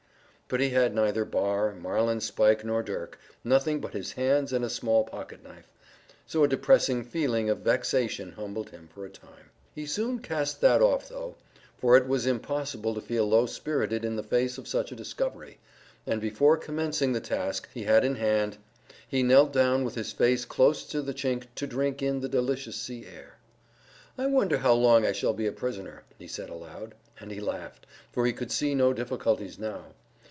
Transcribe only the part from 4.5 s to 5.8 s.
and a small pocket knife,